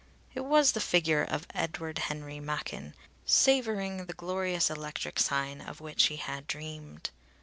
[0.33, 6.07] It was the figure of Edward Henry Machin, savouring the glorious electric sign of which
[6.07, 7.11] he had dreamed.